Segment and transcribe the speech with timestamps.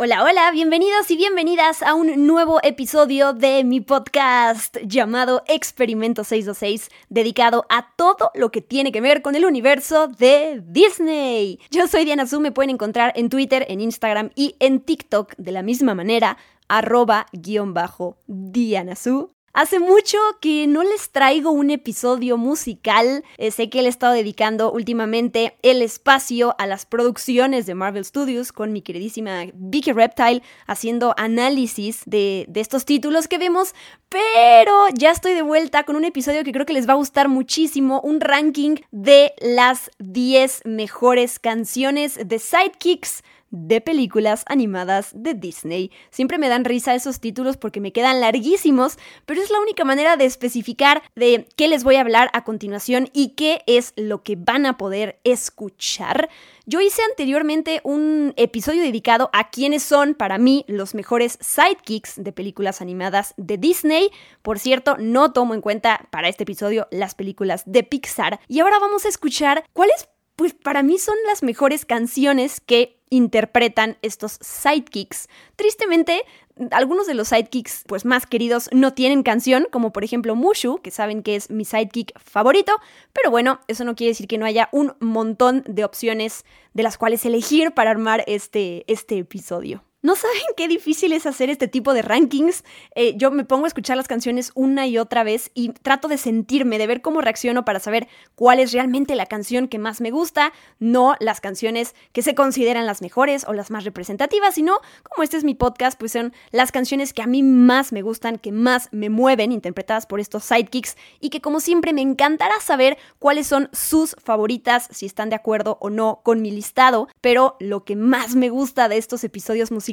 [0.00, 6.88] Hola, hola, bienvenidos y bienvenidas a un nuevo episodio de mi podcast llamado Experimento 626,
[7.08, 11.58] dedicado a todo lo que tiene que ver con el universo de Disney.
[11.72, 15.50] Yo soy Diana Su, me pueden encontrar en Twitter, en Instagram y en TikTok de
[15.50, 19.34] la misma manera, arroba guion bajo Diana Su.
[19.58, 23.24] Hace mucho que no les traigo un episodio musical.
[23.38, 28.04] Eh, sé que le he estado dedicando últimamente el espacio a las producciones de Marvel
[28.04, 33.74] Studios con mi queridísima Vicky Reptile haciendo análisis de, de estos títulos que vemos.
[34.08, 37.28] Pero ya estoy de vuelta con un episodio que creo que les va a gustar
[37.28, 38.00] muchísimo.
[38.02, 45.90] Un ranking de las 10 mejores canciones de Sidekicks de películas animadas de Disney.
[46.10, 50.16] Siempre me dan risa esos títulos porque me quedan larguísimos, pero es la única manera
[50.16, 54.36] de especificar de qué les voy a hablar a continuación y qué es lo que
[54.36, 56.28] van a poder escuchar.
[56.66, 62.32] Yo hice anteriormente un episodio dedicado a quiénes son para mí los mejores sidekicks de
[62.32, 64.10] películas animadas de Disney.
[64.42, 68.40] Por cierto, no tomo en cuenta para este episodio las películas de Pixar.
[68.48, 73.98] Y ahora vamos a escuchar cuáles pues para mí son las mejores canciones que interpretan
[74.02, 75.28] estos sidekicks.
[75.56, 76.22] Tristemente,
[76.70, 80.92] algunos de los sidekicks pues más queridos no tienen canción, como por ejemplo Mushu, que
[80.92, 82.72] saben que es mi sidekick favorito,
[83.12, 86.98] pero bueno, eso no quiere decir que no haya un montón de opciones de las
[86.98, 89.82] cuales elegir para armar este, este episodio.
[90.00, 92.62] ¿No saben qué difícil es hacer este tipo de rankings?
[92.94, 96.18] Eh, yo me pongo a escuchar las canciones una y otra vez y trato de
[96.18, 98.06] sentirme, de ver cómo reacciono para saber
[98.36, 102.86] cuál es realmente la canción que más me gusta, no las canciones que se consideran
[102.86, 106.70] las mejores o las más representativas, sino como este es mi podcast, pues son las
[106.70, 110.96] canciones que a mí más me gustan, que más me mueven, interpretadas por estos sidekicks
[111.18, 115.76] y que como siempre me encantará saber cuáles son sus favoritas, si están de acuerdo
[115.80, 119.87] o no con mi listado, pero lo que más me gusta de estos episodios musicales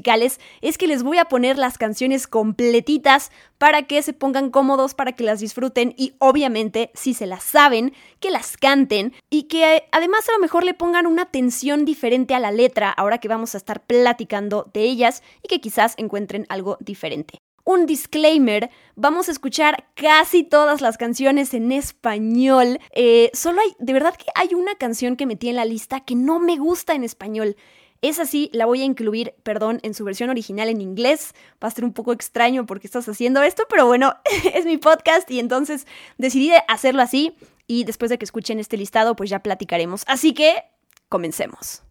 [0.61, 5.13] es que les voy a poner las canciones completitas para que se pongan cómodos, para
[5.13, 10.27] que las disfruten y obviamente si se las saben, que las canten y que además
[10.29, 13.57] a lo mejor le pongan una atención diferente a la letra ahora que vamos a
[13.57, 19.85] estar platicando de ellas y que quizás encuentren algo diferente un disclaimer, vamos a escuchar
[19.95, 22.79] casi todas las canciones en español.
[22.93, 26.13] Eh, solo hay, de verdad que hay una canción que metí en la lista que
[26.15, 27.57] no me gusta en español.
[28.01, 31.33] Es así, la voy a incluir, perdón, en su versión original en inglés.
[31.63, 34.13] Va a ser un poco extraño porque estás haciendo esto, pero bueno,
[34.53, 37.35] es mi podcast y entonces decidí hacerlo así
[37.67, 40.03] y después de que escuchen este listado, pues ya platicaremos.
[40.07, 40.63] Así que,
[41.09, 41.83] comencemos.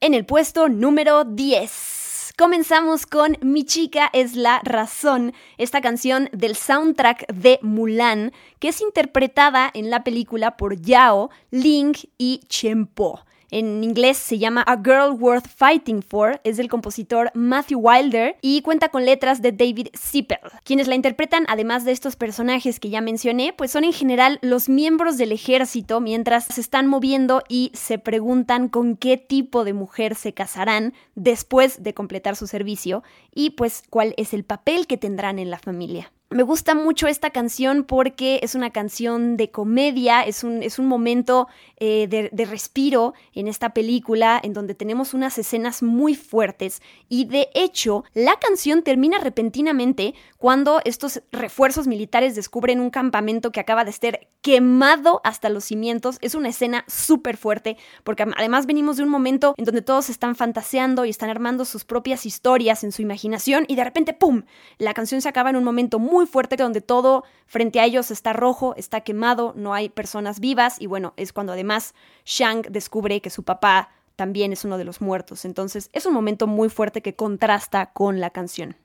[0.00, 2.34] En el puesto número 10.
[2.36, 8.80] Comenzamos con Mi chica es la razón, esta canción del soundtrack de Mulan, que es
[8.80, 13.20] interpretada en la película por Yao, Ling y Chenpo.
[13.52, 18.62] En inglés se llama A Girl Worth Fighting For, es del compositor Matthew Wilder y
[18.62, 20.38] cuenta con letras de David Zippel.
[20.64, 24.70] Quienes la interpretan, además de estos personajes que ya mencioné, pues son en general los
[24.70, 30.14] miembros del ejército mientras se están moviendo y se preguntan con qué tipo de mujer
[30.14, 33.02] se casarán después de completar su servicio
[33.34, 36.10] y pues cuál es el papel que tendrán en la familia.
[36.32, 40.86] Me gusta mucho esta canción porque es una canción de comedia, es un, es un
[40.86, 46.80] momento eh, de, de, respiro en esta película en donde tenemos unas escenas muy fuertes
[47.08, 53.60] y de hecho la canción termina repentinamente cuando estos refuerzos militares descubren un campamento que
[53.60, 56.18] acaba de ser quemado hasta los cimientos.
[56.20, 60.34] Es una escena súper fuerte porque además venimos de un momento en donde todos están
[60.34, 64.42] fantaseando y están armando sus propias historias en su imaginación y de repente ¡pum!
[64.78, 68.32] La canción se acaba en un momento muy fuerte donde todo frente a ellos está
[68.32, 73.30] rojo, está quemado, no hay personas vivas y bueno, es cuando además Shang descubre que
[73.30, 75.44] su papá también es uno de los muertos.
[75.44, 78.76] Entonces es un momento muy fuerte que contrasta con la canción.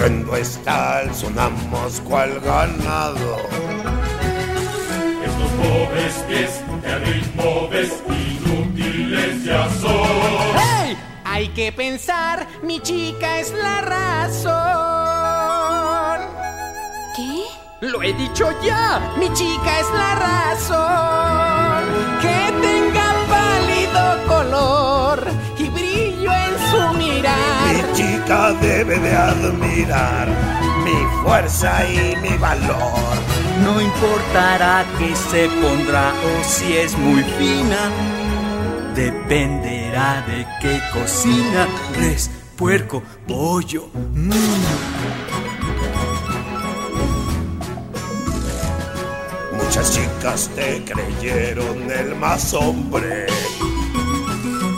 [0.00, 3.36] Estruendo es tal, sonamos cual ganado.
[5.22, 10.56] Estos pobres pies que al ritmo ves, inútiles ya son.
[10.56, 10.96] ¡Hey!
[11.24, 14.50] Hay que pensar, mi chica es la razón.
[17.14, 17.44] ¿Qué?
[17.86, 21.84] Lo he dicho ya, mi chica es la razón.
[22.22, 25.30] Que tenga pálido color
[27.20, 30.26] Mi chica debe de admirar
[30.84, 33.14] mi fuerza y mi valor.
[33.62, 37.90] No importará que se pondrá o si es muy fina.
[38.94, 41.68] Dependerá de qué cocina.
[41.94, 43.90] Res, puerco, pollo.
[44.14, 44.30] Mm.
[49.52, 53.26] Muchas chicas te creyeron el más hombre.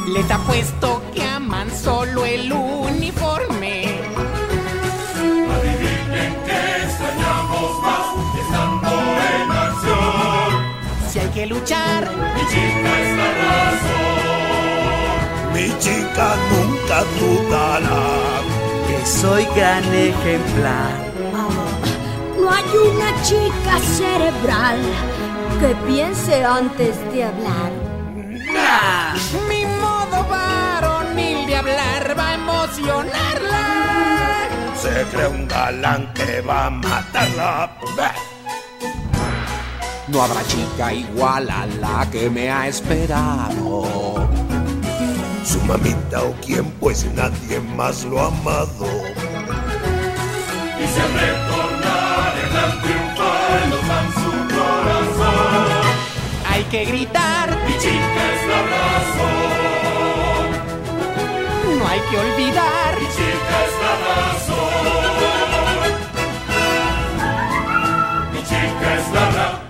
[0.08, 4.00] Les apuesto que aman solo el uniforme.
[11.08, 12.10] Si hay que luchar,
[15.52, 18.42] Mi chica nunca dudará.
[18.88, 21.12] Que soy gran ejemplar.
[22.40, 24.78] No hay una chica cerebral
[25.60, 27.70] que piense antes de hablar.
[29.48, 29.51] mi
[34.80, 37.76] Se cree un galán que va a matarla.
[40.08, 44.28] No habrá chica igual a la que me ha esperado.
[45.44, 48.86] Su mamita o quien, pues nadie más lo ha amado.
[56.50, 57.50] Hay que gritar.
[57.66, 59.71] Mi chica es la razón.
[61.92, 62.98] Hay que olvidar.
[62.98, 64.84] Mi chica es la razón.
[68.32, 69.60] Mi chica es la razón.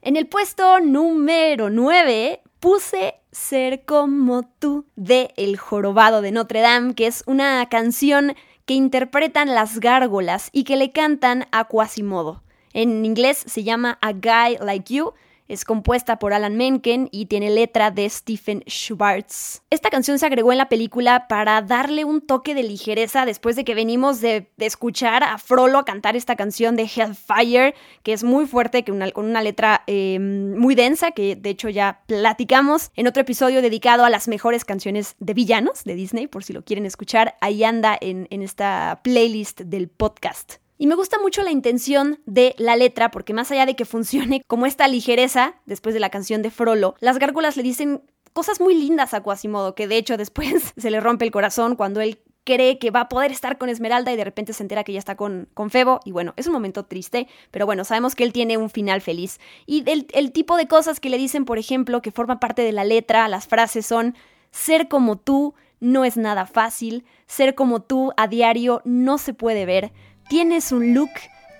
[0.00, 6.94] En el puesto número 9 puse Ser como tú de El Jorobado de Notre Dame,
[6.94, 12.42] que es una canción que interpretan las gárgolas y que le cantan a Quasimodo.
[12.72, 15.12] En inglés se llama A Guy Like You.
[15.48, 19.62] Es compuesta por Alan Menken y tiene letra de Stephen Schwartz.
[19.70, 23.64] Esta canción se agregó en la película para darle un toque de ligereza después de
[23.64, 28.46] que venimos de, de escuchar a Frollo cantar esta canción de Hellfire, que es muy
[28.46, 33.22] fuerte, que con una letra eh, muy densa, que de hecho ya platicamos en otro
[33.22, 37.36] episodio dedicado a las mejores canciones de villanos de Disney, por si lo quieren escuchar,
[37.40, 40.56] ahí anda en, en esta playlist del podcast.
[40.78, 44.42] Y me gusta mucho la intención de la letra, porque más allá de que funcione
[44.46, 48.02] como esta ligereza, después de la canción de Frollo, las gárgolas le dicen
[48.32, 52.00] cosas muy lindas a Quasimodo, que de hecho después se le rompe el corazón cuando
[52.00, 54.94] él cree que va a poder estar con Esmeralda y de repente se entera que
[54.94, 56.00] ya está con, con Febo.
[56.06, 59.38] Y bueno, es un momento triste, pero bueno, sabemos que él tiene un final feliz.
[59.66, 62.72] Y el, el tipo de cosas que le dicen, por ejemplo, que forma parte de
[62.72, 64.14] la letra, las frases son,
[64.50, 69.66] ser como tú no es nada fácil, ser como tú a diario no se puede
[69.66, 69.92] ver,
[70.28, 71.10] tienes un look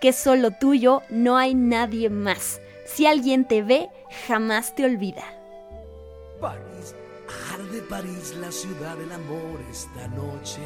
[0.01, 2.61] que es solo tuyo, no hay nadie más.
[2.87, 3.89] Si alguien te ve,
[4.27, 5.25] jamás te olvida.
[6.41, 6.95] París,
[7.53, 10.61] arde París, la ciudad del amor esta noche.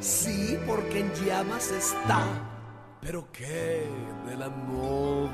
[0.00, 2.22] Sí, porque en llamas está,
[3.00, 3.86] pero qué
[4.26, 5.30] del amor.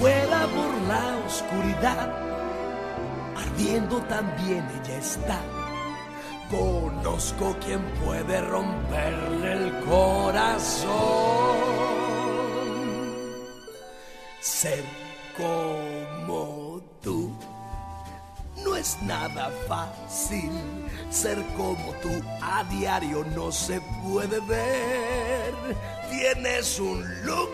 [0.00, 2.14] Vuela por la oscuridad,
[3.36, 5.57] ardiendo también ella está.
[6.50, 10.88] Conozco quien puede romperle el corazón.
[14.40, 14.82] Ser
[15.36, 17.32] como tú
[18.64, 20.50] no es nada fácil.
[21.10, 25.54] Ser como tú a diario no se puede ver.
[26.10, 27.50] Tienes un look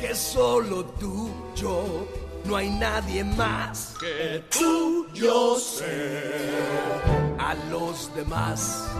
[0.00, 2.06] que solo tú, yo,
[2.44, 7.17] no hay nadie más que tú, yo sé.
[7.48, 8.90] A los demás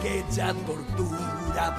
[0.00, 1.76] que ya tortura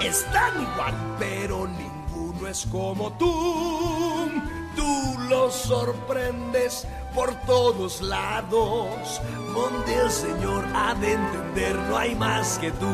[0.00, 4.30] están igual, pero ninguno es como tú.
[4.74, 9.20] Tú los sorprendes por todos lados,
[9.52, 12.90] donde el Señor ha de entender, no hay más que tú.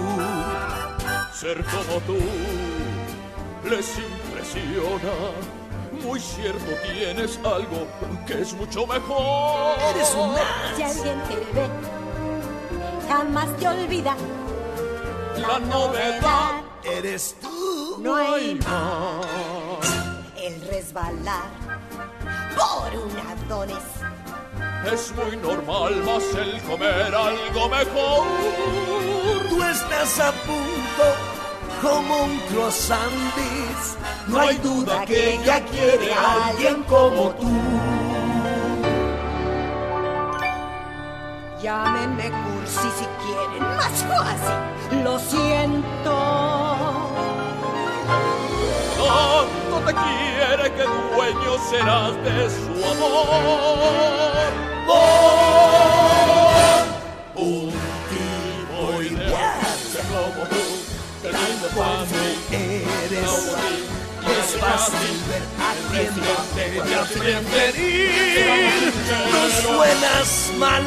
[1.32, 2.18] Ser como tú
[3.70, 5.12] les impresiona.
[6.02, 7.86] Muy cierto tienes algo
[8.26, 9.78] que es mucho mejor.
[9.94, 10.34] Eres un.
[10.76, 12.03] Si alguien te ve,
[13.08, 14.16] jamás te olvida.
[15.37, 17.96] La novedad Eres tú.
[18.00, 19.26] No hay más.
[20.37, 21.49] el resbalar
[22.54, 23.76] por un adonis.
[24.92, 28.26] Es muy normal, más el comer algo mejor.
[29.49, 31.06] Tú estás a punto
[31.80, 33.34] como un croissant.
[34.26, 37.50] No hay duda que ella quiere a alguien como tú.
[41.62, 42.30] Llámenme
[42.64, 44.59] cursi si quieren, más fácil.
[45.04, 46.16] Lo siento.
[48.97, 54.50] Tanto te quiere que dueño serás de su amor.
[54.87, 54.97] Por
[57.42, 57.71] un
[58.11, 59.61] tipo ideal
[60.11, 60.64] como tú,
[61.23, 62.33] teniendo fácil.
[62.50, 63.35] Eres
[64.26, 65.44] es fácil ver
[66.99, 67.80] atiéndete y
[69.33, 70.28] No suenas
[70.59, 70.83] mal,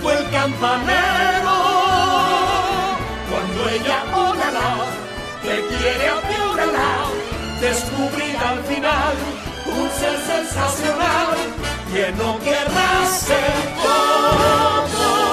[0.00, 1.56] tú el campanero.
[3.30, 4.48] Cuando ella hola
[5.42, 6.38] te quiere a ti
[7.60, 9.14] descubrir al final
[9.66, 11.36] un ser sensacional
[11.92, 13.52] que no querrás ser
[13.82, 15.27] como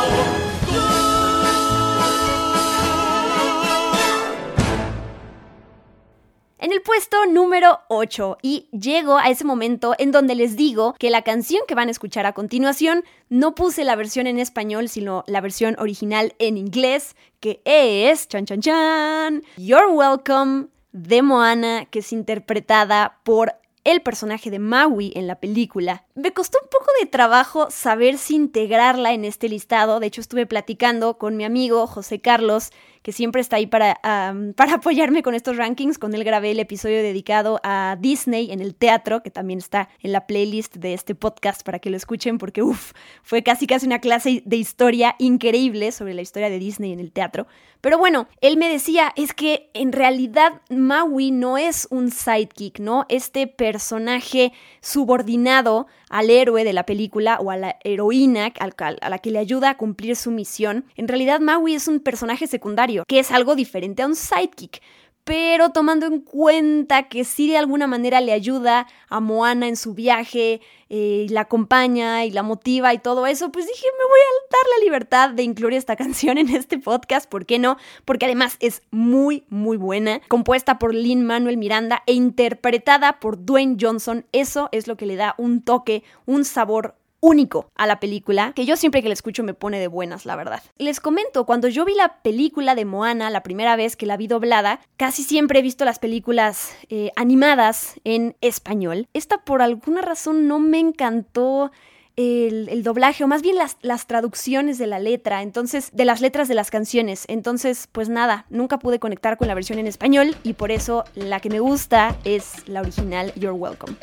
[6.75, 11.21] el puesto número 8 y llego a ese momento en donde les digo que la
[11.21, 15.39] canción que van a escuchar a continuación no puse la versión en español sino la
[15.39, 22.11] versión original en inglés que es chan chan chan You're Welcome de Moana que es
[22.11, 23.53] interpretada por
[23.85, 26.05] el personaje de Maui en la película.
[26.15, 30.47] Me costó un poco de trabajo saber si integrarla en este listado, de hecho estuve
[30.47, 32.71] platicando con mi amigo José Carlos
[33.05, 33.99] que siempre está ahí para,
[34.55, 35.99] para apoyarme con estos rankings.
[35.99, 40.11] Con él grabé el episodio dedicado a Disney en el teatro, que también está en
[40.11, 43.99] la playlist de este podcast para que lo escuchen, porque uff, fue casi casi una
[43.99, 47.45] clase de historia increíble sobre la historia de Disney en el teatro.
[47.81, 53.05] Pero bueno, él me decía, es que en realidad Maui no es un sidekick, ¿no?
[53.09, 59.31] Este personaje subordinado al héroe de la película o a la heroína a la que
[59.31, 60.85] le ayuda a cumplir su misión.
[60.95, 64.81] En realidad Maui es un personaje secundario, que es algo diferente a un sidekick
[65.25, 69.95] pero tomando en cuenta que sí de alguna manera le ayuda a Moana en su
[69.95, 74.51] viaje, eh, la acompaña y la motiva y todo eso, pues dije, me voy a
[74.51, 77.77] dar la libertad de incluir esta canción en este podcast, ¿por qué no?
[78.05, 83.77] Porque además es muy, muy buena, compuesta por Lin Manuel Miranda e interpretada por Dwayne
[83.81, 88.53] Johnson, eso es lo que le da un toque, un sabor único a la película,
[88.55, 90.61] que yo siempre que la escucho me pone de buenas, la verdad.
[90.77, 94.27] Les comento, cuando yo vi la película de Moana la primera vez que la vi
[94.27, 99.07] doblada, casi siempre he visto las películas eh, animadas en español.
[99.13, 101.71] Esta por alguna razón no me encantó.
[102.17, 106.55] El, doblaje, o más bien las, traducciones de la letra, entonces, de las letras de
[106.55, 107.25] las canciones.
[107.27, 111.41] Entonces, pues nada, nunca pude conectar con la versión en español y por eso la
[111.41, 113.97] que me gusta es la original You're Welcome.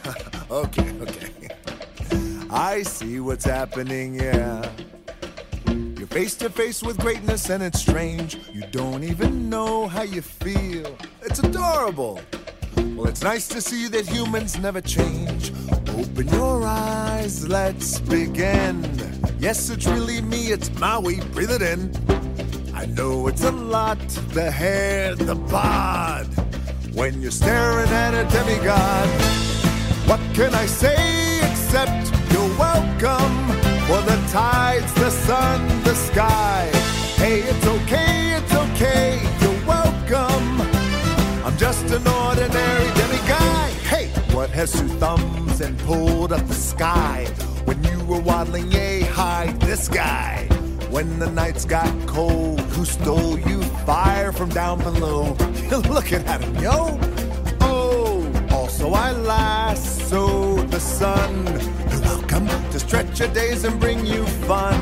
[0.48, 1.39] okay, okay.
[2.52, 4.68] I see what's happening, yeah.
[5.68, 8.38] You're face to face with greatness and it's strange.
[8.52, 10.96] You don't even know how you feel.
[11.22, 12.20] It's adorable.
[12.76, 15.52] Well, it's nice to see that humans never change.
[15.96, 18.84] Open your eyes, let's begin.
[19.38, 21.92] Yes, it's really me, it's Maui, breathe it in.
[22.74, 24.00] I know it's a lot
[24.34, 26.26] the hair, the bod.
[26.94, 29.08] When you're staring at a demigod,
[30.08, 33.36] what can I say except you're welcome
[33.86, 36.70] for the tides, the sun, the sky.
[37.16, 40.60] Hey, it's okay, it's okay, you're welcome.
[41.44, 43.70] I'm just an ordinary demiguy.
[43.92, 47.26] Hey, what has two thumbs and pulled up the sky?
[47.64, 50.46] When you were waddling yay high, this guy.
[50.90, 55.36] When the nights got cold, who stole you fire from down below?
[55.70, 56.98] You're looking at him, yo.
[57.60, 60.49] Oh, also I lassoed
[60.80, 64.80] the Welcome to stretch your days and bring you fun.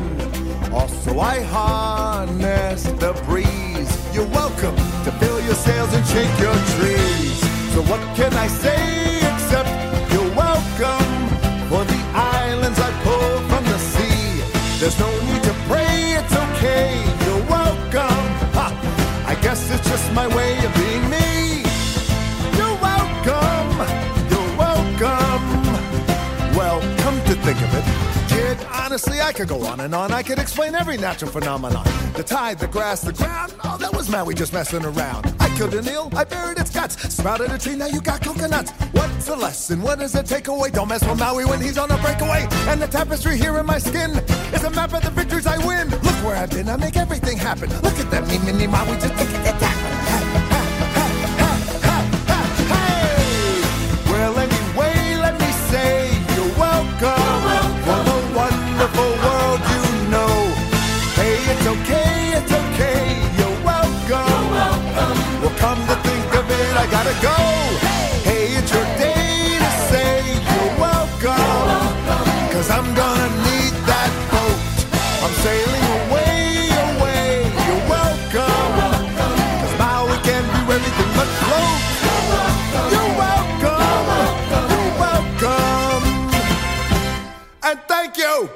[0.72, 3.90] Also, I harness the breeze.
[4.14, 7.38] You're welcome to fill your sails and shake your trees.
[7.74, 9.70] So, what can I say except
[10.12, 11.14] you're welcome
[11.68, 14.40] for the islands I pull from the sea?
[14.78, 16.90] There's no need to pray, it's okay.
[17.24, 18.24] You're welcome.
[18.56, 18.66] Ha!
[19.26, 20.47] I guess it's just my way
[28.88, 30.12] honestly, I could go on and on.
[30.12, 31.84] I could explain every natural phenomenon.
[32.14, 33.52] The tide, the grass, the ground.
[33.62, 35.26] Oh, that was Maui just messing around.
[35.40, 36.96] I killed an eel, I buried its guts.
[37.14, 38.70] Sprouted a tree, now you got coconuts.
[38.92, 39.82] What's the lesson?
[39.82, 40.72] What is the takeaway?
[40.72, 42.48] Don't mess with Maui when he's on a breakaway.
[42.70, 44.10] And the tapestry here in my skin
[44.54, 45.90] is a map of the victories I win.
[45.90, 47.68] Look where I've been, I make everything happen.
[47.82, 49.97] Look at that, me, mini Maui, just take it, attack.
[67.08, 67.36] gotta go.
[68.28, 71.80] Hey, it's your day to say you're welcome.
[72.52, 74.60] Cause I'm gonna need that boat.
[75.24, 77.48] I'm sailing away, away.
[77.66, 78.72] You're welcome.
[79.60, 81.80] Cause now we can do everything but float.
[82.92, 84.06] You're welcome.
[84.72, 86.02] You're welcome.
[87.62, 88.48] And thank you.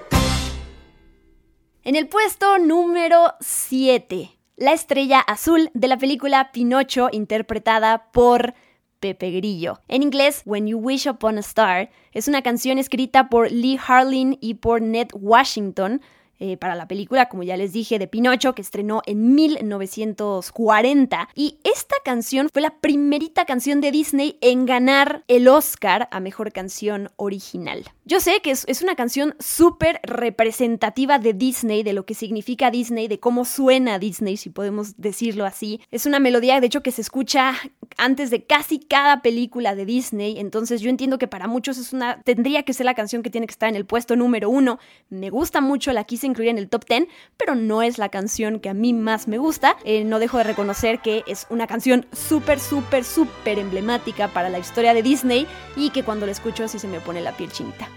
[1.84, 8.54] En el puesto número 7 la estrella azul de la película Pinocho interpretada por
[9.00, 9.80] Pepe Grillo.
[9.88, 14.38] En inglés, When You Wish Upon a Star es una canción escrita por Lee Harlin
[14.40, 16.00] y por Ned Washington,
[16.44, 21.28] eh, para la película, como ya les dije, de Pinocho, que estrenó en 1940.
[21.36, 26.50] Y esta canción fue la primerita canción de Disney en ganar el Oscar a Mejor
[26.50, 27.84] Canción Original.
[28.04, 32.72] Yo sé que es, es una canción súper representativa de Disney, de lo que significa
[32.72, 35.80] Disney, de cómo suena Disney, si podemos decirlo así.
[35.92, 37.54] Es una melodía, de hecho, que se escucha
[37.96, 42.20] antes de casi cada película de Disney, entonces yo entiendo que para muchos es una,
[42.22, 44.78] tendría que ser la canción que tiene que estar en el puesto número uno.
[45.08, 48.60] Me gusta mucho, la quise incluir en el top 10, pero no es la canción
[48.60, 49.76] que a mí más me gusta.
[49.84, 54.58] Eh, no dejo de reconocer que es una canción súper, súper, súper emblemática para la
[54.58, 55.46] historia de Disney
[55.76, 57.88] y que cuando la escucho sí se me pone la piel chinita.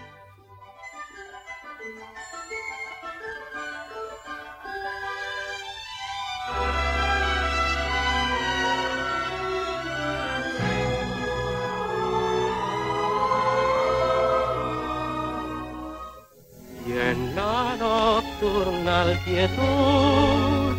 [18.40, 20.76] Nocturnal quietud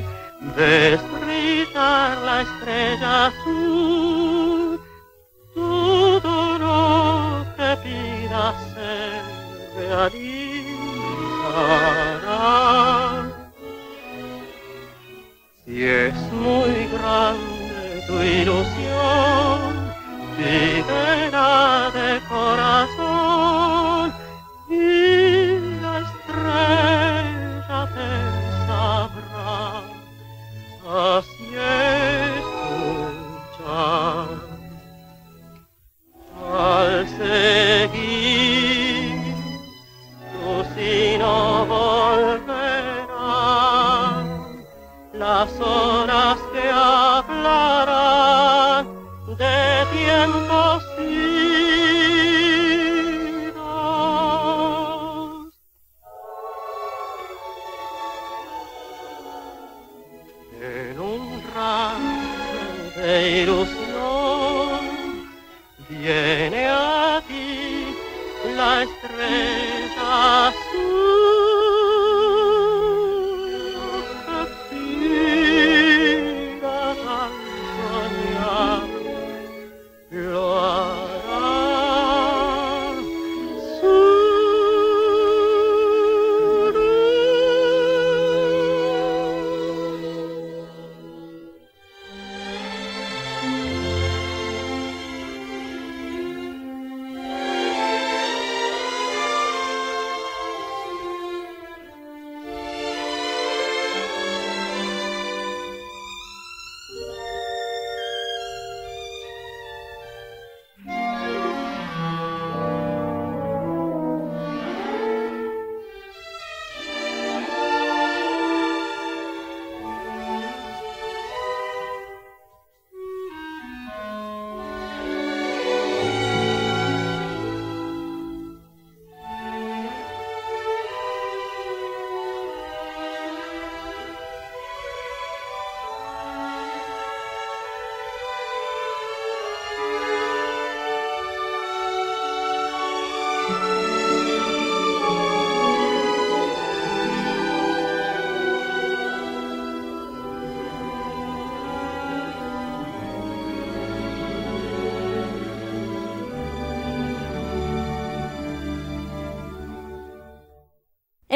[0.56, 4.80] ves brillar la estrella azul.
[5.56, 8.96] Todo lo que pidas se
[9.76, 10.28] realizará.
[15.66, 19.70] Si es muy grande tu ilusión,
[20.38, 22.97] pídela de corazón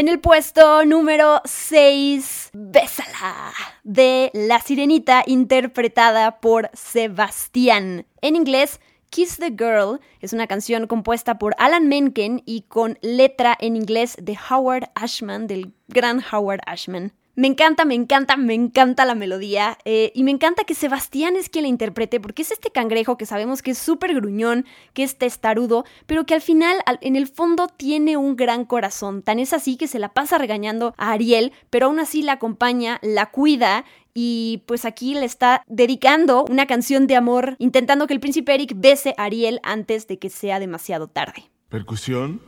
[0.02, 8.08] En el puesto número 6, Bésala, de La Sirenita, interpretada por Sebastián.
[8.22, 13.56] En inglés, Kiss the Girl es una canción compuesta por Alan Menken y con letra
[13.60, 17.14] en inglés de Howard Ashman, del gran Howard Ashman.
[17.36, 21.48] Me encanta, me encanta, me encanta la melodía eh, y me encanta que Sebastián es
[21.48, 25.17] quien la interprete porque es este cangrejo que sabemos que es súper gruñón, que es
[25.17, 29.22] testarudo, pero que al final, al- en el fondo, tiene un gran corazón.
[29.24, 33.00] Tan es así que se la pasa regañando a Ariel, pero aún así la acompaña,
[33.02, 38.20] la cuida y pues aquí le está dedicando una canción de amor intentando que el
[38.20, 41.46] príncipe Eric bese a Ariel antes de que sea demasiado tarde.
[41.70, 42.41] Percusión.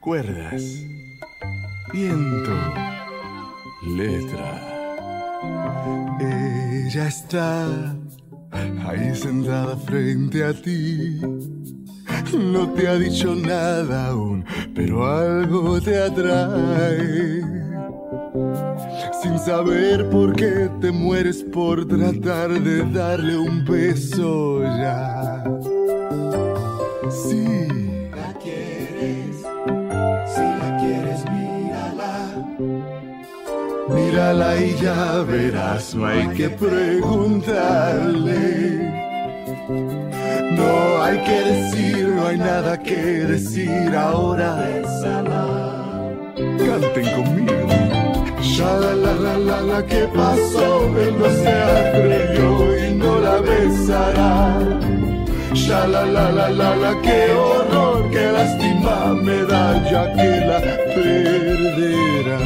[0.00, 0.62] Cuerdas.
[1.94, 2.50] Viento.
[3.86, 4.60] Letra.
[6.18, 7.94] Ella está
[8.84, 11.20] ahí sentada frente a ti.
[12.36, 17.42] No te ha dicho nada aún, pero algo te atrae.
[19.22, 25.44] Sin saber por qué te mueres por tratar de darle un beso ya.
[27.08, 27.44] Sí.
[28.10, 29.36] La quieres,
[30.34, 31.13] si la quieres.
[33.88, 38.24] Mírala y ya verás, no hay que preguntarle.
[40.52, 44.64] No hay que decir, no hay nada que decir ahora.
[46.36, 47.68] Canten conmigo.
[48.56, 53.36] Ya la la la la la que pasó, él no se atrevió y no la
[53.40, 54.58] besará.
[55.54, 60.60] Ya la la la la la qué horror, qué lástima me da ya que la
[60.94, 62.38] perderá.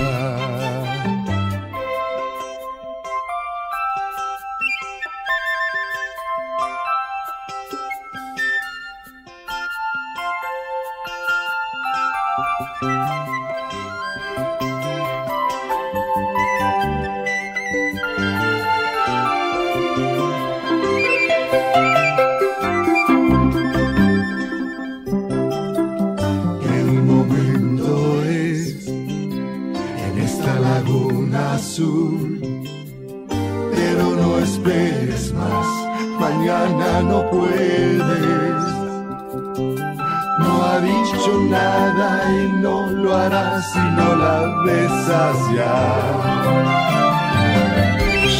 [43.72, 45.74] Si no la besas ya.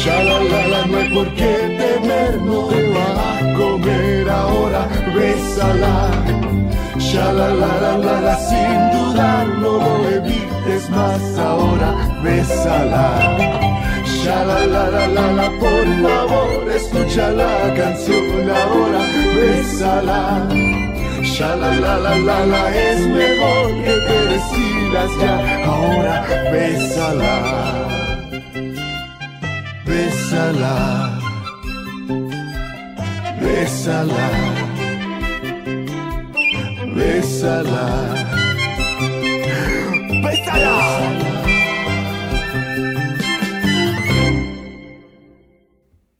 [0.03, 4.87] Ya la la la, no hay por qué temer, no te va a comer ahora,
[5.15, 5.95] bésala.
[7.11, 11.89] Ya la la la la la, sin dudar, no lo evites más ahora,
[12.23, 13.07] bésala.
[14.23, 19.01] Ya la la la la la, por favor, escucha la canción ahora,
[19.35, 20.47] bésala.
[21.37, 27.87] Ya la la la la la, es mejor que te decidas ya, ahora, bésala.
[29.85, 31.19] Bésala.
[33.41, 34.29] Bésala.
[36.95, 37.85] Bésala.
[40.23, 40.69] Bésala.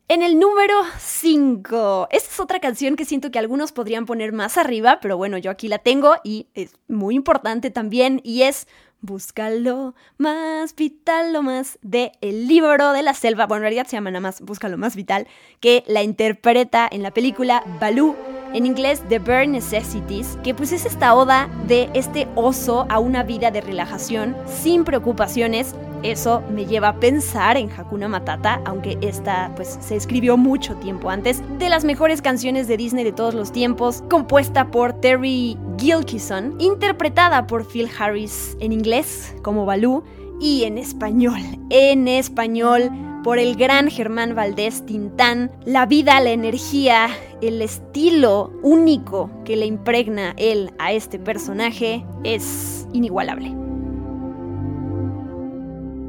[0.07, 0.75] En el número
[1.19, 2.07] 5.
[2.11, 5.51] Esta es otra canción que siento que algunos podrían poner más arriba, pero bueno, yo
[5.51, 8.67] aquí la tengo y es muy importante también y es
[9.01, 13.47] Busca lo más vital, lo más de El libro de la selva.
[13.47, 15.27] Bueno, en realidad se llama nada más Busca lo más vital,
[15.61, 18.15] que la interpreta en la película Baloo,
[18.53, 23.23] en inglés The Bare Necessities, que pues es esta oda de este oso a una
[23.23, 25.75] vida de relajación sin preocupaciones.
[26.03, 31.09] Eso me lleva a pensar en Hakuna Matata, aunque esta pues se escribió mucho tiempo
[31.09, 36.55] antes, de las mejores canciones de Disney de todos los tiempos, compuesta por Terry Gilkison,
[36.59, 40.03] interpretada por Phil Harris en inglés como Baloo
[40.39, 42.89] y en español, en español
[43.23, 47.09] por el gran Germán Valdés Tintán, la vida, la energía,
[47.41, 53.68] el estilo único que le impregna él a este personaje es inigualable.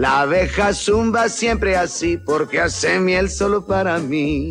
[0.00, 4.50] La abeja zumba siempre así porque hace miel solo para mí.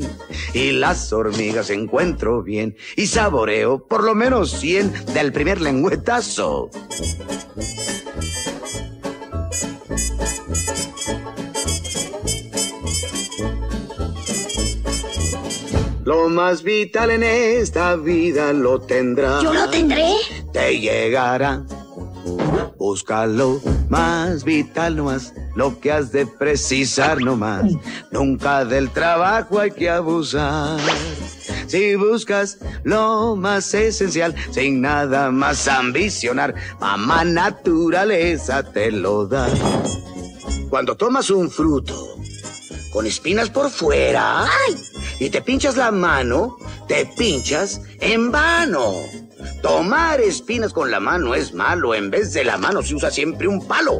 [0.53, 6.69] Y las hormigas encuentro bien y saboreo por lo menos 100 del primer lengüetazo.
[16.03, 19.41] Lo más vital en esta vida lo tendrás.
[19.41, 20.13] ¿Yo lo tendré?
[20.53, 21.63] Te llegará.
[22.77, 27.65] Búscalo más vital nomás, lo que has de precisar nomás.
[28.12, 30.80] Nunca del trabajo hay que abusar.
[31.67, 39.47] Si buscas lo más esencial, sin nada más ambicionar, mamá naturaleza te lo da.
[40.69, 42.15] Cuando tomas un fruto
[42.91, 44.45] con espinas por fuera
[45.19, 48.93] y te pinchas la mano, te pinchas en vano.
[49.62, 51.93] Tomar espinas con la mano es malo.
[51.95, 53.99] En vez de la mano se usa siempre un palo.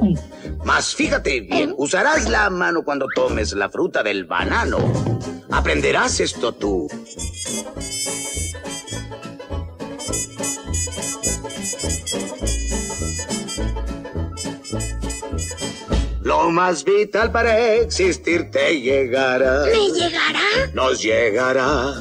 [0.64, 4.78] Mas fíjate bien, usarás la mano cuando tomes la fruta del banano.
[5.52, 6.88] Aprenderás esto tú.
[16.22, 19.66] Lo más vital para existir te llegará.
[19.66, 20.40] ¿Me llegará?
[20.74, 21.96] Nos llegará.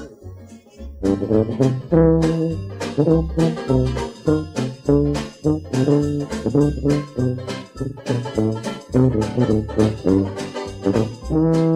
[11.30, 11.67] Mm-hmm.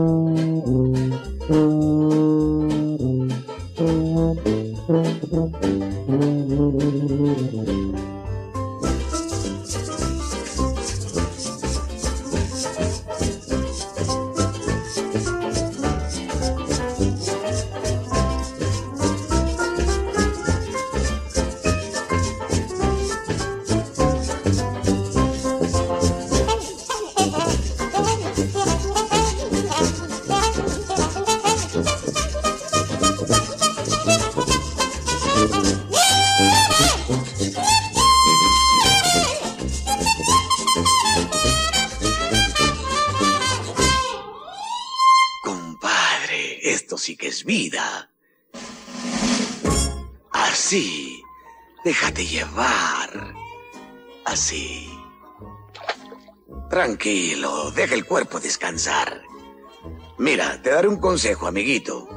[61.12, 62.08] Consejo, amiguito.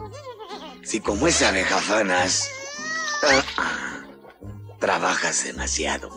[0.82, 2.50] Si como esa abejafanas,
[3.24, 4.06] ah, ah,
[4.80, 6.10] trabajas demasiado.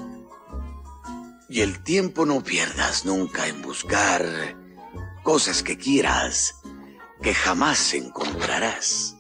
[1.49, 4.25] Y el tiempo no pierdas nunca en buscar
[5.25, 6.55] cosas que quieras,
[7.21, 9.17] que jamás encontrarás.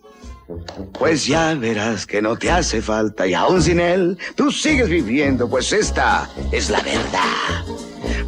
[0.97, 5.51] Pues ya verás que no te hace falta y aún sin él, tú sigues viviendo,
[5.51, 7.65] pues esta es la verdad.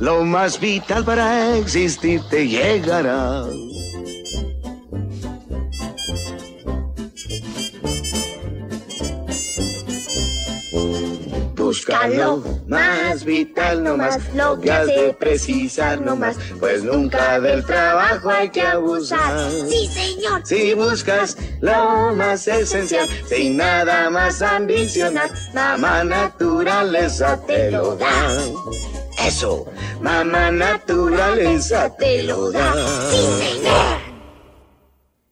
[0.01, 3.45] Lo más vital para existir te llegará.
[11.91, 17.65] Búscalo más vital no más, lo que has de precisar no más, pues nunca del
[17.67, 19.51] trabajo hay que abusar.
[19.69, 20.43] Sí, señor.
[20.45, 28.39] Si buscas lo más esencial, sin nada más ambicionar, mamá naturaleza te lo da.
[29.27, 29.67] Eso,
[30.01, 32.73] mamá naturaleza te lo da.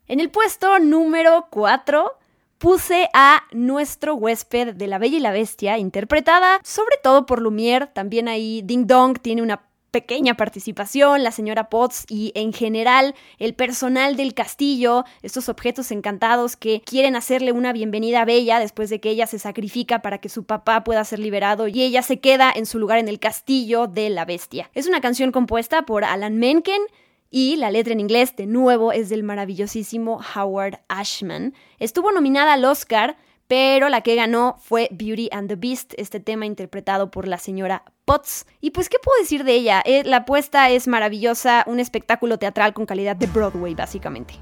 [0.09, 2.19] En el puesto número 4
[2.59, 7.93] puse a nuestro huésped de La Bella y la Bestia, interpretada sobre todo por Lumière,
[7.93, 13.55] también ahí Ding Dong tiene una pequeña participación, la señora Potts y en general el
[13.55, 19.01] personal del castillo, estos objetos encantados que quieren hacerle una bienvenida a Bella después de
[19.01, 22.53] que ella se sacrifica para que su papá pueda ser liberado y ella se queda
[22.55, 24.71] en su lugar en el castillo de la bestia.
[24.75, 26.83] Es una canción compuesta por Alan Menken,
[27.31, 31.55] y la letra en inglés, de nuevo, es del maravillosísimo Howard Ashman.
[31.79, 36.47] Estuvo nominada al Oscar, pero la que ganó fue Beauty and the Beast, este tema
[36.47, 38.47] interpretado por la señora Potts.
[38.61, 39.83] Y pues, ¿qué puedo decir de ella?
[39.85, 44.35] Eh, la apuesta es maravillosa, un espectáculo teatral con calidad de Broadway, básicamente.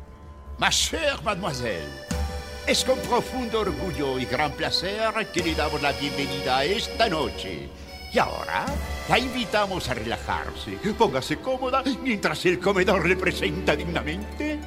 [0.58, 1.84] Ma chère mademoiselle,
[2.66, 7.68] es con profundo orgullo y gran placer que le damos la bienvenida esta noche.
[8.16, 8.64] Y ahora
[9.10, 10.78] la invitamos a relajarse.
[10.96, 14.58] Póngase cómoda mientras el comedor le presenta dignamente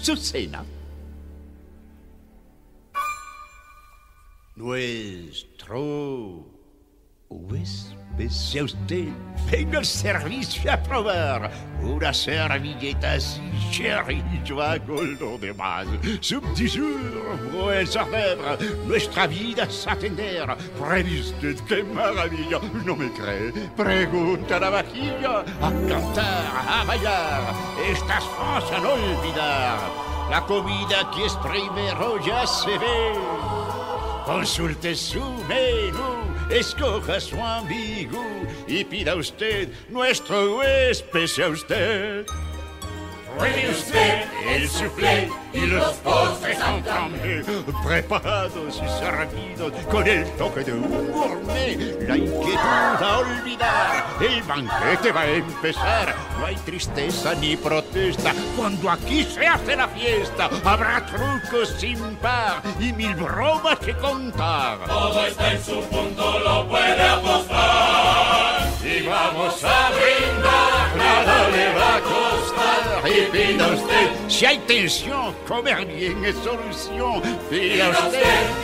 [0.00, 0.64] su cena.
[4.56, 6.46] Nuestro
[7.28, 9.08] huésped sea usted.
[9.50, 11.50] Venga al servicio a probar
[11.80, 15.86] una servilleta así, chérie, yo hago lo demás.
[16.20, 18.38] Su petit jour, buen saber,
[18.86, 20.46] nuestra vida es atender.
[20.78, 23.52] Pruebe usted, qué maravilla, no me cree.
[23.76, 27.54] Pregunta a la vajilla, a cantar, a bailar,
[27.90, 29.78] estas cosas a no olvidar.
[30.30, 33.14] La comida que es primero ya se ve.
[34.26, 36.17] Consulte su menú,
[36.50, 38.22] escoja su amigo
[38.66, 42.26] y pida usted, nuestro huésped sea usted.
[43.36, 47.44] Pruebe usted el soufflé y los postres en flambe,
[47.84, 52.08] preparados y servidos con el toque de un gourmet.
[52.08, 56.14] La inquietud a olvidar, el banquete va a empezar.
[56.38, 60.50] No hay tristeza ni protesta cuando aquí se hace la fiesta.
[60.64, 64.78] Habrá trucos sin par y mil bromas que contar.
[64.86, 68.68] Todo está en su punto, lo puede apostar.
[68.84, 70.67] Y vamos a brindar,
[73.08, 73.18] costar.
[73.18, 77.18] Y pida usted, si hay tensión, comer bien es solución.
[77.18, 77.92] Usted,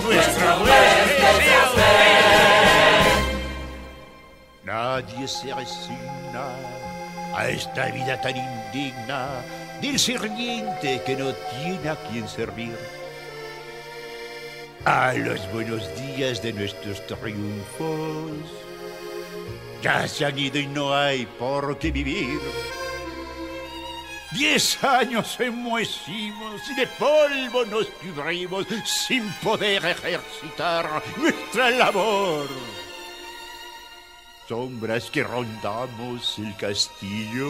[0.04, 1.35] nuestro usted.
[4.64, 6.48] Nadie se resigna
[7.35, 9.28] a esta vida tan indigna
[9.80, 12.76] del sirviente que no tiene a quien servir.
[14.85, 18.64] A los buenos días de nuestros triunfos
[19.85, 22.40] ya se han ido y no hay por qué vivir.
[24.34, 32.48] Diez años enmohecimos y de polvo nos cubrimos sin poder ejercitar nuestra labor.
[34.48, 37.48] Sombras que rondamos el castillo.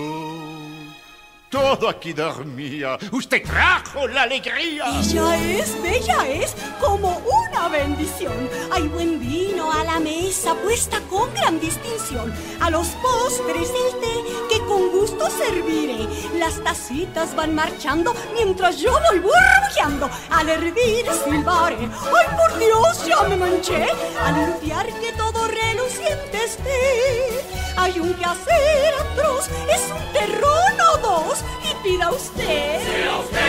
[1.49, 2.99] Todo aquí dormía.
[3.13, 4.85] Usted trajo la alegría.
[5.01, 8.51] Ella es, bella es, como una bendición.
[8.73, 12.35] Hay buen vino a la mesa puesta con gran distinción.
[12.61, 16.09] A los postres el té con gusto serviré.
[16.39, 20.11] Las tacitas van marchando mientras yo voy burbujeando.
[20.31, 21.77] Al hervir silbaré.
[21.81, 23.87] ¡Ay, por Dios, ya me manché!
[24.25, 27.45] Al limpiar que todo reluciente esté.
[27.77, 31.39] Hay un quehacer atroz, es un terrón o dos.
[31.63, 32.81] Y pida usted.
[32.83, 33.41] Sea usted.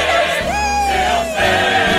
[0.00, 1.86] Sea usted.
[1.88, 1.93] Sea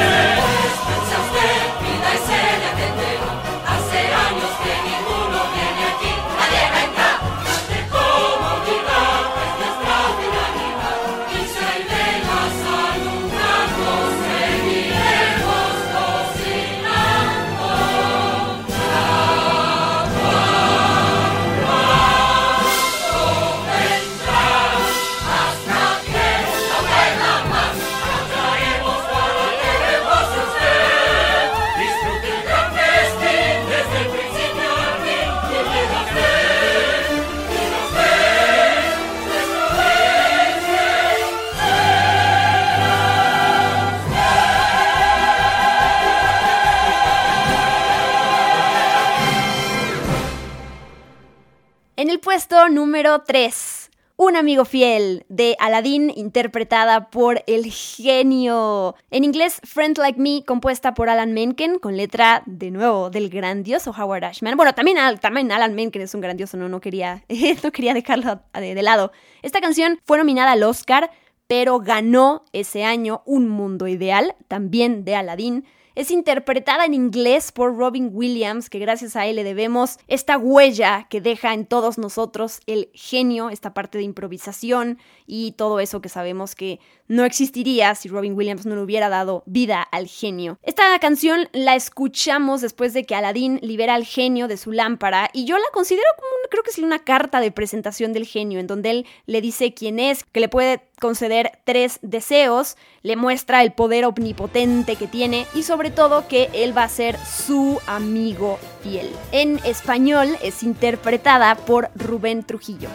[52.95, 58.95] número 3, Un amigo fiel de Aladdin, interpretada por el genio.
[59.11, 63.91] En inglés, Friend Like Me, compuesta por Alan Menken, con letra de nuevo del grandioso
[63.91, 64.55] Howard Ashman.
[64.55, 67.25] Bueno, también, también Alan Menken es un grandioso, no, no, quería,
[67.63, 69.11] no quería dejarlo de, de lado.
[69.41, 71.11] Esta canción fue nominada al Oscar,
[71.47, 75.65] pero ganó ese año Un Mundo Ideal, también de Aladdin.
[75.95, 81.07] Es interpretada en inglés por Robin Williams, que gracias a él le debemos esta huella
[81.09, 86.09] que deja en todos nosotros el genio, esta parte de improvisación y todo eso que
[86.09, 90.59] sabemos que no existiría si Robin Williams no le hubiera dado vida al genio.
[90.63, 95.45] Esta canción la escuchamos después de que Aladdin libera al genio de su lámpara y
[95.45, 98.91] yo la considero como, creo que es una carta de presentación del genio, en donde
[98.91, 104.05] él le dice quién es, que le puede conceder tres deseos, le muestra el poder
[104.05, 109.09] omnipotente que tiene y sobre todo que él va a ser su amigo fiel.
[109.31, 112.89] En español es interpretada por Rubén Trujillo.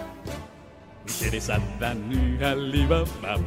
[1.19, 3.05] Teresa, Dan y Alibaba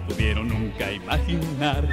[0.07, 1.87] pudieron nunca imaginar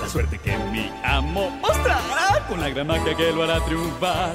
[0.00, 4.34] la suerte que mi amo mostrará con la gran magia que lo hará triunfar.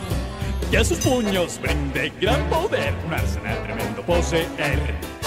[0.72, 5.19] Y a sus puños brinde gran poder, un arsenal tremendo poseer.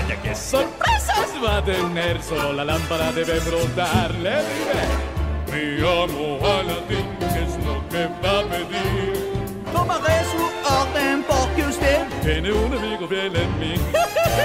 [0.00, 4.36] Vaya que sorpresas va a tener, solo la lámpara debe brotarle.
[5.50, 9.42] Mi amo Aladdin, ¿qué es lo que va a pedir?
[9.72, 13.74] Tomaré su orden porque usted Tiene un amigo fiel en mí.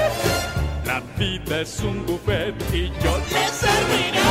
[0.86, 4.24] La vida es un buffet y yo le serviré.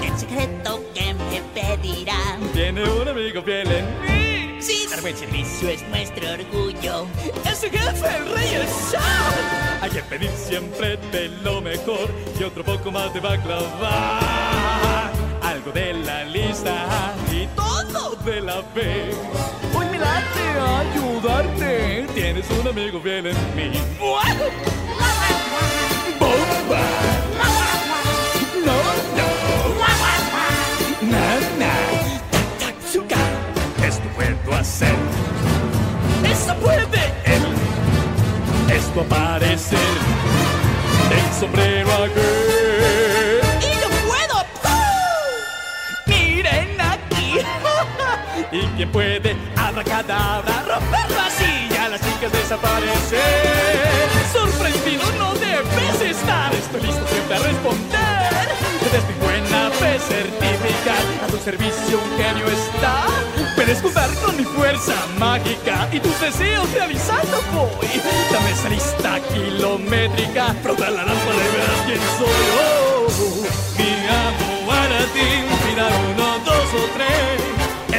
[0.00, 2.40] El secreto que me pedirán.
[2.54, 4.25] Tiene un amigo fiel en mí.
[4.66, 7.06] Dar buen servicio es nuestro orgullo.
[7.48, 8.66] Es el jefe, el rey, el.
[9.80, 15.12] Hay que pedir siempre de lo mejor y otro poco más de baklava.
[15.40, 19.12] Algo de la lista y todo de la fe.
[19.72, 22.06] Hoy me late ayudarte.
[22.12, 23.70] Tienes un amigo fiel en mí.
[26.18, 27.15] ¡Bomba!
[34.66, 34.96] Hacer.
[36.24, 37.44] Eso puede él.
[38.74, 39.76] Esto aparece.
[41.16, 43.40] El sombrero aquel.
[43.60, 44.36] ¡Y yo puedo!
[46.06, 47.38] Miren aquí.
[48.52, 51.15] ¿Y quién puede abracadabra romper
[61.46, 63.06] servicio un genio está.
[63.54, 67.86] Puedes contar con mi fuerza mágica y tus deseos realizando voy.
[68.32, 70.54] Dame esa lista kilométrica.
[70.64, 72.46] Frota la lámpara y verás quién soy.
[72.58, 73.06] Oh,
[73.78, 73.92] mi
[74.26, 77.38] amo Aladdin, mira uno, dos o tres.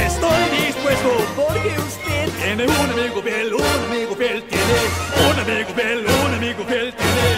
[0.07, 4.79] Estoy dispuesto porque usted tiene un amigo fiel, un amigo fiel tiene,
[5.23, 7.36] un amigo fiel, un amigo fiel tiene,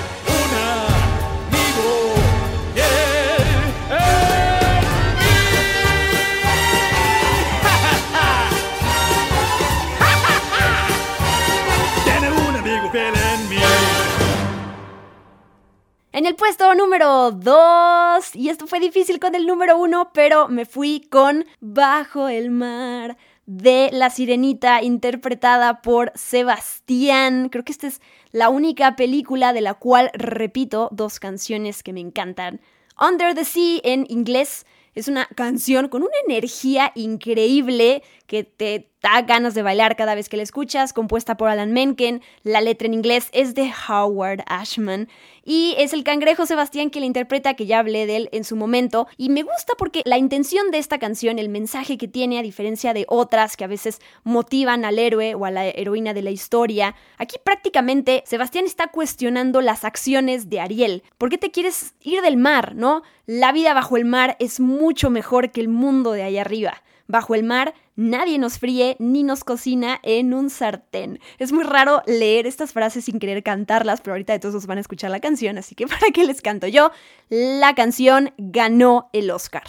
[16.19, 20.65] En el puesto número 2, y esto fue difícil con el número 1, pero me
[20.65, 23.15] fui con Bajo el mar
[23.45, 27.47] de La Sirenita, interpretada por Sebastián.
[27.47, 28.01] Creo que esta es
[28.33, 32.59] la única película de la cual repito dos canciones que me encantan.
[32.99, 34.65] Under the Sea en inglés
[34.95, 40.29] es una canción con una energía increíble que te da ganas de bailar cada vez
[40.29, 42.21] que la escuchas, compuesta por Alan Menken.
[42.43, 45.09] La letra en inglés es de Howard Ashman
[45.43, 48.55] y es el cangrejo Sebastián que la interpreta, que ya hablé de él en su
[48.55, 49.07] momento.
[49.17, 52.93] Y me gusta porque la intención de esta canción, el mensaje que tiene, a diferencia
[52.93, 56.93] de otras que a veces motivan al héroe o a la heroína de la historia,
[57.17, 61.01] aquí prácticamente Sebastián está cuestionando las acciones de Ariel.
[61.17, 63.01] ¿Por qué te quieres ir del mar, no?
[63.25, 66.83] La vida bajo el mar es mucho mejor que el mundo de allá arriba.
[67.07, 71.19] Bajo el mar nadie nos fríe ni nos cocina en un sartén.
[71.37, 74.81] Es muy raro leer estas frases sin querer cantarlas, pero ahorita de todos van a
[74.81, 76.91] escuchar la canción, así que ¿para qué les canto yo?
[77.29, 79.63] La canción ganó el Oscar.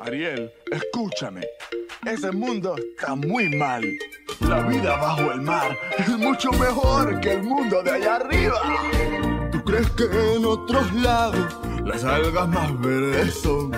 [0.00, 1.40] Ariel, escúchame.
[2.04, 3.82] Ese mundo está muy mal.
[4.40, 8.60] La vida bajo el mar es mucho mejor que el mundo de allá arriba.
[9.50, 10.04] ¿Tú crees que
[10.34, 13.72] en otros lados las algas más verdes son?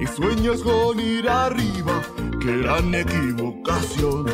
[0.00, 2.00] Y sueñas con ir arriba,
[2.40, 4.26] qué gran equivocación.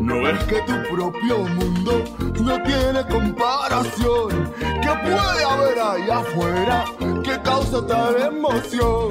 [0.00, 2.04] No es que tu propio mundo
[2.42, 4.52] no tiene comparación.
[4.58, 6.84] ¿Qué puede haber ahí afuera
[7.22, 9.08] que causa tal emoción?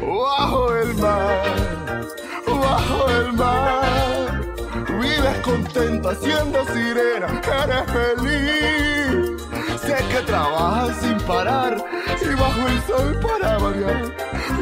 [0.00, 2.06] Bajo el mar,
[2.46, 4.54] bajo el mar,
[5.00, 9.42] vives contenta siendo sirena, eres feliz.
[9.80, 11.76] Sé que trabajas sin parar
[12.20, 14.16] y bajo el sol para variar,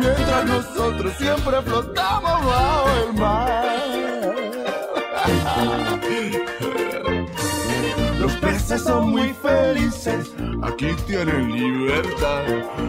[0.05, 3.65] mientras nosotros siempre flotamos bajo el mar.
[8.19, 10.33] Los peces son muy felices,
[10.63, 12.43] aquí tienen libertad.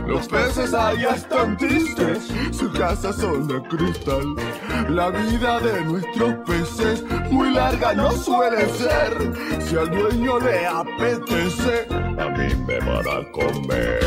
[0.07, 4.35] Los peces allá están tristes, su casa son de cristal.
[4.89, 9.33] La vida de nuestros peces muy larga no suele ser.
[9.61, 13.99] Si al dueño le apetece, a mí me van a comer.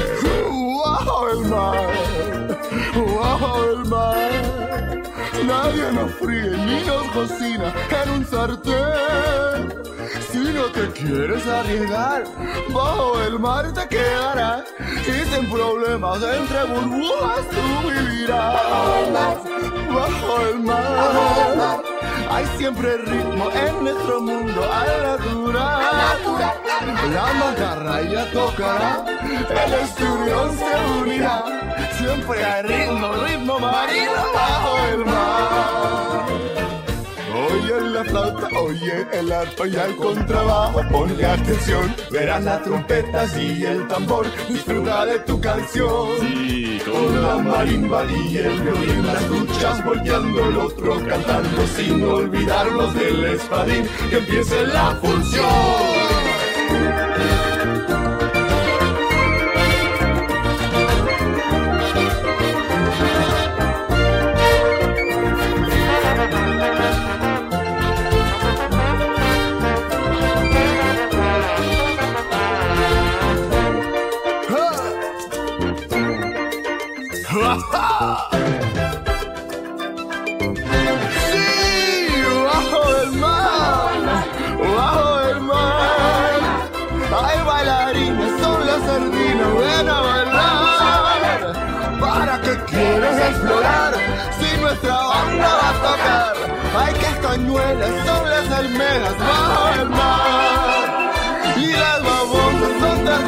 [0.85, 2.58] Bajo el mar,
[3.21, 5.03] bajo el mar.
[5.47, 9.89] Nadie nos fríe ni nos cocina en un sartén.
[10.31, 12.25] Si no te quieres arriesgar,
[12.71, 14.65] bajo el mar te quedarás.
[15.07, 19.39] Y sin problemas entre burbujas tú vivirás.
[19.95, 21.81] Bajo el mar,
[22.31, 25.89] hay siempre ritmo en nuestro mundo al natural.
[27.15, 29.05] La macarra ya tocará,
[29.65, 31.45] el esturión se unirá.
[31.99, 36.27] Siempre hay ritmo, ritmo marino bajo el mar.
[37.51, 43.65] Oye la flauta, oye el arpa y el contrabajo, ponle atención, verás las trompetas y
[43.65, 46.09] el tambor, disfruta de tu canción.
[46.21, 52.95] Sí, con la marimba y el violín, las duchas volteando el otro cantando, sin olvidarnos
[52.95, 56.08] del espadín, que empiece la función.
[92.79, 93.93] Quieres explorar
[94.39, 96.35] si nuestra banda va a tocar?
[96.79, 101.13] Hay castañuelas, son las almejas bajo el mar.
[101.57, 103.23] Y las babosas son las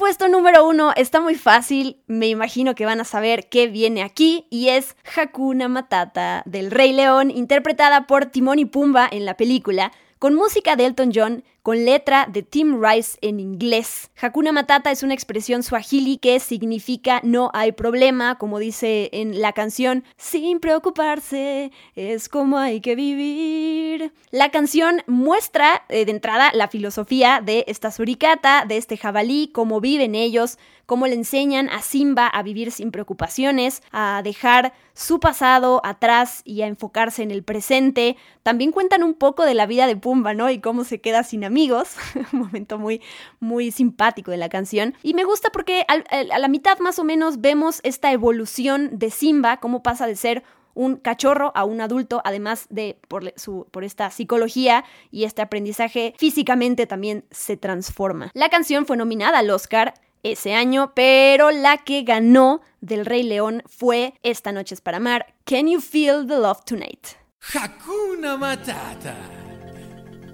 [0.00, 4.46] puesto número uno está muy fácil, me imagino que van a saber qué viene aquí,
[4.48, 9.92] y es Hakuna Matata del Rey León, interpretada por Timón y Pumba en la película,
[10.18, 14.10] con música de Elton John, con letra de Tim Rice en inglés.
[14.20, 19.52] Hakuna Matata es una expresión swahili que significa no hay problema, como dice en la
[19.52, 24.12] canción, sin preocuparse, es como hay que vivir.
[24.30, 29.80] La canción muestra eh, de entrada la filosofía de esta suricata, de este jabalí, cómo
[29.80, 30.58] viven ellos,
[30.90, 36.62] cómo le enseñan a Simba a vivir sin preocupaciones, a dejar su pasado atrás y
[36.62, 38.16] a enfocarse en el presente.
[38.42, 40.50] También cuentan un poco de la vida de Pumba, ¿no?
[40.50, 41.96] Y cómo se queda sin amigos.
[42.32, 43.02] un momento muy,
[43.40, 44.94] muy simpático de la canción.
[45.02, 49.58] Y me gusta porque a la mitad más o menos vemos esta evolución de Simba,
[49.58, 50.44] cómo pasa de ser
[50.74, 56.14] un cachorro a un adulto, además de por, su, por esta psicología y este aprendizaje
[56.16, 58.30] físicamente también se transforma.
[58.34, 63.62] La canción fue nominada al Oscar ese año, pero la que ganó del Rey León
[63.66, 67.06] fue Esta noche es para amar, Can You Feel the Love Tonight?
[67.54, 69.16] Hakuna Matata,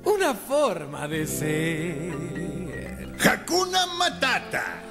[0.06, 3.14] una forma de ser.
[3.18, 4.82] Hakuna Matata,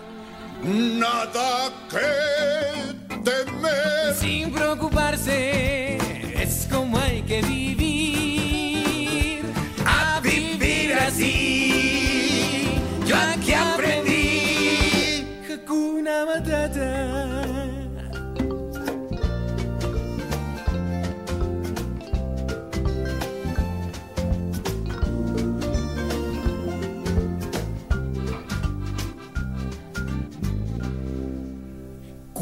[0.64, 4.16] nada que temer.
[4.20, 5.98] Sin preocuparse,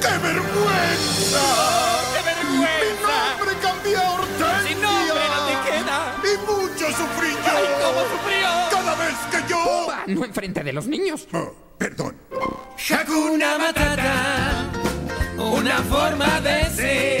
[0.00, 1.46] ¡Qué vergüenza!
[2.14, 3.14] ¡Qué vergüenza!
[3.22, 4.68] Mi nombre cambió a Hortensia.
[4.68, 5.98] Sin nombre no te queda.
[6.24, 7.52] Y mucho sufrí yo.
[7.52, 8.48] ¡Ay, cómo sufrió!
[8.70, 9.60] Cada vez que yo...
[10.06, 11.26] no enfrente de los niños.
[11.32, 12.16] Oh, perdón.
[12.90, 14.70] Hakuna Matata,
[15.36, 17.19] una forma de ser.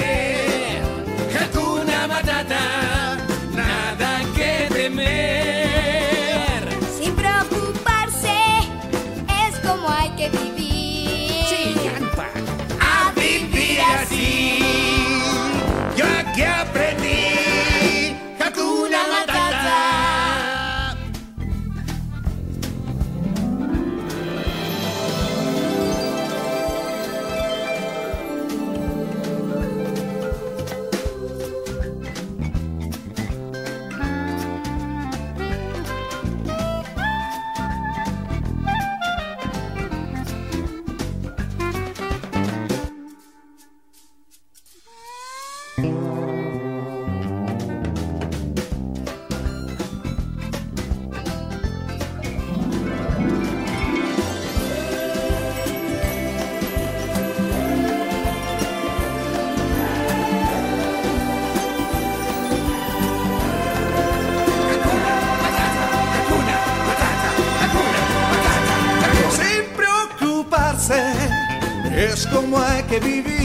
[72.50, 73.39] Como hay que vivir.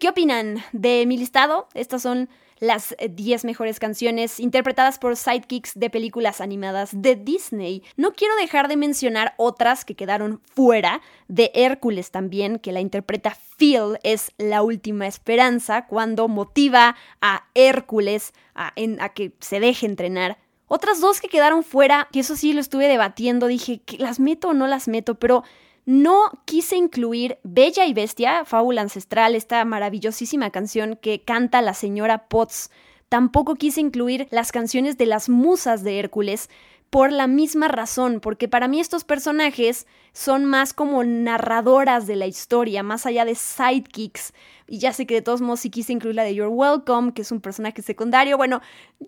[0.00, 1.68] ¿Qué opinan de mi listado?
[1.74, 2.30] Estas son
[2.60, 7.82] las 10 mejores canciones interpretadas por sidekicks de películas animadas de Disney.
[7.96, 13.36] No quiero dejar de mencionar otras que quedaron fuera, de Hércules también, que la interpreta
[13.56, 18.72] Phil, es la última esperanza cuando motiva a Hércules a,
[19.14, 20.38] que se deje entrenar.
[20.66, 24.50] Otras dos que quedaron fuera, que eso sí lo estuve debatiendo, dije, ¿que ¿las meto
[24.50, 25.16] o no las meto?
[25.16, 25.42] Pero
[25.86, 32.28] no quise incluir Bella y Bestia, Fábula Ancestral, esta maravillosísima canción que canta la señora
[32.28, 32.70] Potts.
[33.08, 36.48] Tampoco quise incluir las canciones de las musas de Hércules
[36.90, 42.26] por la misma razón, porque para mí estos personajes son más como narradoras de la
[42.26, 44.32] historia, más allá de sidekicks.
[44.66, 47.22] Y ya sé que de todos modos sí quise incluir la de You're Welcome, que
[47.22, 48.36] es un personaje secundario.
[48.36, 48.60] Bueno,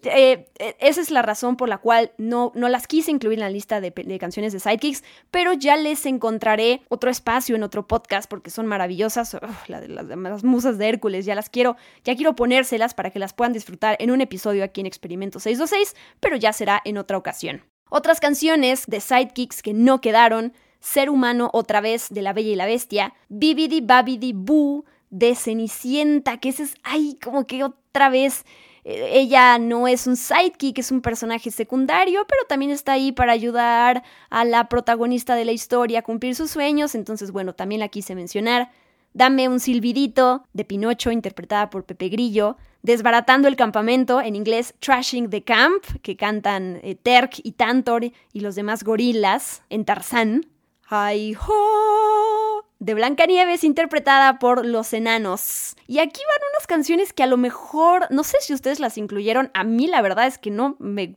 [0.03, 3.45] eh, eh, esa es la razón por la cual no, no las quise incluir en
[3.45, 8.29] la lista de, canciones de sidekicks, pero ya les encontraré otro espacio en otro podcast
[8.29, 9.37] porque son maravillosas.
[9.69, 13.53] las, las musas de Hércules, ya las quiero, ya quiero ponérselas para que las puedan
[13.53, 17.63] disfrutar en un episodio aquí en Experimento 626, pero ya será en otra ocasión.
[17.89, 22.57] Otras canciones de sidekicks que no quedaron, Ser humano otra vez de La Bella y
[22.57, 28.45] la Bestia, Bibidi Babidi Boo de Cenicienta, que ese es, ay, como que otra vez
[28.85, 33.33] eh, ella no es un sidekick, es un personaje secundario, pero también está ahí para
[33.33, 37.89] ayudar a la protagonista de la historia a cumplir sus sueños, entonces bueno, también la
[37.89, 38.71] quise mencionar.
[39.15, 45.31] Dame un silbidito de Pinocho interpretada por Pepe Grillo, Desbaratando el campamento, en inglés Trashing
[45.31, 50.47] the Camp, que cantan eh, Terk y Tantor y los demás gorilas en Tarzán.
[50.95, 55.75] Hi ho de Blancanieves interpretada por los enanos.
[55.87, 59.51] Y aquí van unas canciones que a lo mejor, no sé si ustedes las incluyeron,
[59.55, 61.17] a mí la verdad es que no me,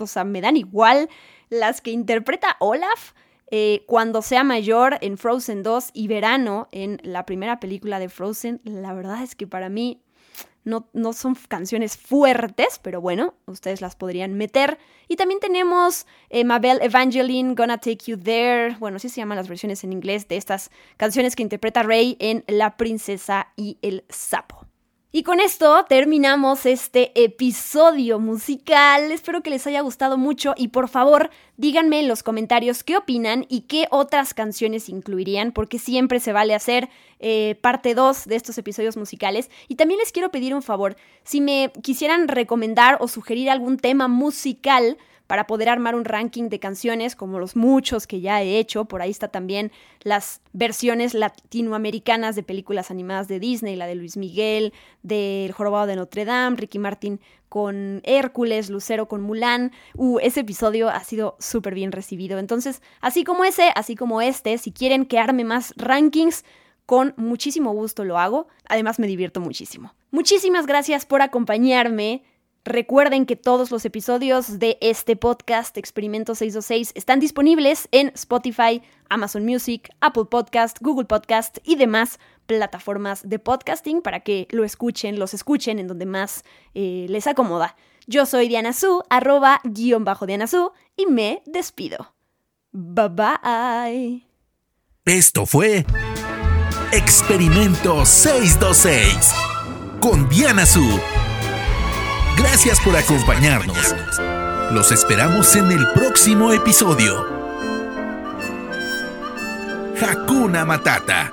[0.00, 1.08] o sea, me dan igual
[1.50, 3.12] las que interpreta Olaf.
[3.52, 8.60] Eh, cuando sea mayor en Frozen 2 y verano en la primera película de Frozen,
[8.64, 10.02] la verdad es que para mí
[10.64, 14.78] no, no, son canciones fuertes, pero bueno, ustedes las podrían meter.
[15.08, 18.76] Y también tenemos eh, Mabel Evangeline, Gonna Take You There.
[18.78, 22.44] Bueno, así se llaman las versiones en inglés de estas canciones que interpreta Rey en
[22.46, 24.71] La Princesa y el Sapo.
[25.14, 29.12] Y con esto terminamos este episodio musical.
[29.12, 33.44] Espero que les haya gustado mucho y por favor díganme en los comentarios qué opinan
[33.50, 36.88] y qué otras canciones incluirían porque siempre se vale hacer
[37.18, 39.50] eh, parte 2 de estos episodios musicales.
[39.68, 44.08] Y también les quiero pedir un favor, si me quisieran recomendar o sugerir algún tema
[44.08, 44.96] musical,
[45.32, 48.84] para poder armar un ranking de canciones, como los muchos que ya he hecho.
[48.84, 49.72] Por ahí está también
[50.02, 55.96] las versiones latinoamericanas de películas animadas de Disney, la de Luis Miguel, del Jorobado de
[55.96, 57.18] Notre Dame, Ricky Martin
[57.48, 59.72] con Hércules, Lucero con Mulan.
[59.96, 62.38] Uh, ese episodio ha sido súper bien recibido.
[62.38, 66.44] Entonces, así como ese, así como este, si quieren que arme más rankings,
[66.84, 68.48] con muchísimo gusto lo hago.
[68.68, 69.94] Además, me divierto muchísimo.
[70.10, 72.22] Muchísimas gracias por acompañarme.
[72.64, 79.44] Recuerden que todos los episodios de este podcast Experimento 626 están disponibles en Spotify, Amazon
[79.44, 85.34] Music, Apple Podcast, Google Podcast y demás plataformas de podcasting para que lo escuchen, los
[85.34, 86.44] escuchen en donde más
[86.74, 87.74] eh, les acomoda.
[88.06, 92.14] Yo soy Diana Su, arroba guion bajo Diana Su, y me despido.
[92.70, 94.26] Bye bye.
[95.04, 95.84] Esto fue
[96.92, 99.34] Experimento 626
[100.00, 101.00] con Diana Su
[102.36, 103.94] Gracias por acompañarnos.
[104.72, 107.26] Los esperamos en el próximo episodio.
[110.00, 111.32] Hakuna Matata.